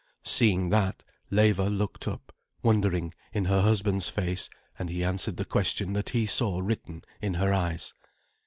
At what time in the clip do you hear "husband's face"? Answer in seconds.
3.61-4.49